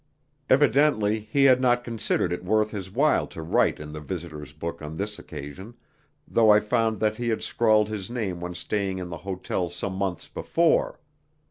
[0.49, 4.81] Evidently he had not considered it worth his while to write in the visitors' book
[4.81, 5.75] on this occasion,
[6.27, 9.93] though I found that he had scrawled his name when staying in the hotel some
[9.93, 10.99] months before.